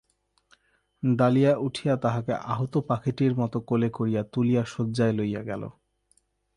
দালিয়া 1.03 1.53
উঠিয়া 1.57 1.95
তাহাকে 1.95 2.33
আহত 2.45 2.73
পাখিটির 2.87 3.33
মতো 3.35 3.57
কোলে 3.61 3.89
করিয়া 3.89 4.21
তুলিয়া 4.33 4.63
শয্যায় 4.65 5.13
লইয়া 5.13 5.41
গেল। 5.43 5.63